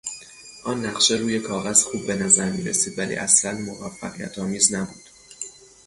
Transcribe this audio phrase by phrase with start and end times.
[0.63, 5.03] آن نقشه روی کاغذ خوب به نظر میرسید ولی اصلا موفقیت آمیز نبود.